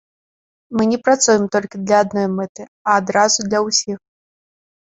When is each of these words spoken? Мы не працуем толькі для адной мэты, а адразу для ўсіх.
Мы 0.77 0.81
не 0.93 0.97
працуем 1.09 1.45
толькі 1.57 1.81
для 1.85 2.01
адной 2.07 2.27
мэты, 2.39 2.63
а 2.89 2.99
адразу 3.05 3.39
для 3.53 3.59
ўсіх. 3.69 3.97